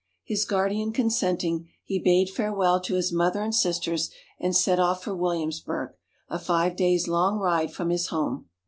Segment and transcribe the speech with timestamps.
[0.23, 5.13] His guardian consenting, he bade farewell to his mother and sisters, and set off for
[5.15, 5.91] Williamsburg,
[6.27, 8.49] a five days' long ride from his home.